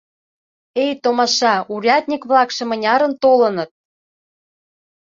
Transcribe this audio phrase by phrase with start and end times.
[0.83, 3.71] —Эй, томаша, урядник-влакше мынярын толыныт.